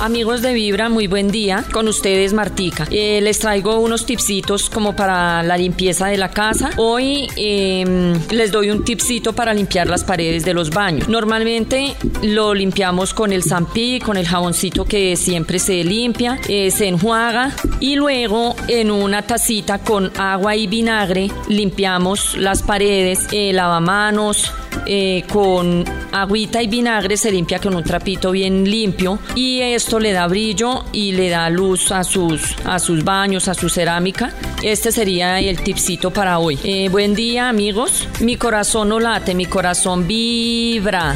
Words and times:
Amigos 0.00 0.42
de 0.42 0.52
Vibra, 0.52 0.90
muy 0.90 1.06
buen 1.06 1.30
día. 1.30 1.64
Con 1.72 1.88
ustedes, 1.88 2.34
Martica. 2.34 2.86
Eh, 2.90 3.20
les 3.22 3.38
traigo 3.38 3.78
unos 3.78 4.04
tipsitos 4.04 4.68
como 4.68 4.94
para 4.94 5.42
la 5.42 5.56
limpieza 5.56 6.08
de 6.08 6.18
la 6.18 6.30
casa. 6.30 6.70
Hoy 6.76 7.28
em, 7.36 8.12
les 8.30 8.52
doy 8.52 8.70
un 8.70 8.84
tipsito 8.84 9.32
para 9.32 9.54
limpiar 9.54 9.88
las 9.88 10.04
paredes 10.04 10.44
de 10.44 10.52
los 10.52 10.68
baños. 10.68 11.08
Normalmente 11.08 11.96
lo 12.22 12.52
limpiamos 12.52 13.14
con 13.14 13.32
el 13.32 13.42
zampí, 13.42 14.00
con 14.00 14.18
el 14.18 14.26
jaboncito 14.26 14.84
que 14.84 15.16
siempre 15.16 15.58
se 15.58 15.82
limpia, 15.82 16.38
eh, 16.46 16.70
se 16.70 16.88
enjuaga 16.88 17.56
y 17.80 17.96
luego 17.96 18.54
en 18.68 18.90
una 18.90 19.22
tacita 19.22 19.78
con 19.78 20.12
agua 20.18 20.54
y 20.56 20.66
vinagre 20.66 21.30
limpiamos 21.48 22.36
las 22.36 22.62
paredes, 22.62 23.26
el 23.32 23.56
lavamanos, 23.56 24.52
eh, 24.86 25.24
con 25.30 25.84
agüita 26.12 26.62
y 26.62 26.66
vinagre 26.68 27.16
se 27.16 27.30
limpia 27.30 27.58
con 27.58 27.74
un 27.74 27.82
trapito 27.82 28.30
bien 28.30 28.68
limpio 28.68 29.18
y 29.34 29.60
esto 29.60 29.98
le 29.98 30.12
da 30.12 30.26
brillo 30.26 30.84
y 30.92 31.12
le 31.12 31.28
da 31.28 31.48
luz 31.50 31.92
a 31.92 32.04
sus, 32.04 32.56
a 32.64 32.78
sus 32.78 33.04
baños, 33.04 33.48
a 33.48 33.54
su 33.54 33.68
cerámica. 33.68 34.32
Este 34.62 34.92
sería 34.92 35.38
el 35.40 35.60
tipcito 35.60 36.10
para 36.10 36.38
hoy. 36.38 36.58
Eh, 36.64 36.88
buen 36.88 37.14
día 37.14 37.48
amigos, 37.48 38.08
mi 38.20 38.36
corazón 38.36 38.88
no 38.88 39.00
late, 39.00 39.34
mi 39.34 39.46
corazón 39.46 40.06
vibra. 40.06 41.14